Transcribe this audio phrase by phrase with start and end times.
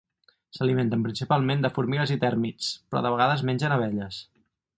[0.59, 4.25] S'alimenten principalment de formigues i tèrmits, però de vegades mengen abelles.